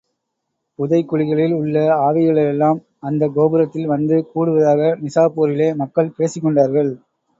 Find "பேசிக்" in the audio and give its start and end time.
6.17-6.43